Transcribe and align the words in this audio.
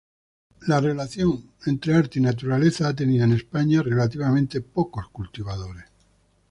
La 0.65 0.81
relación 0.81 1.51
entre 1.67 1.93
arte 1.93 2.17
y 2.17 2.23
naturaleza 2.23 2.87
ha 2.87 2.95
tenido 2.95 3.23
en 3.23 3.33
España 3.33 3.83
relativamente 3.83 4.59
pocos 4.59 5.07
cultivadores. 5.11 5.83